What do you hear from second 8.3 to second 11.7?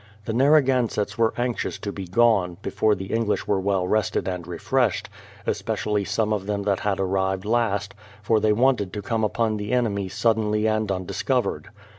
they wanted to come upon the enemy suddenly and undiscov ered.